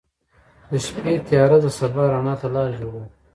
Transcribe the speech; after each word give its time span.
•د 0.69 0.71
شپې 0.85 1.13
تیاره 1.27 1.57
د 1.61 1.67
سبا 1.77 2.03
رڼا 2.13 2.33
ته 2.41 2.47
لاره 2.53 2.73
جوړوي. 2.81 3.05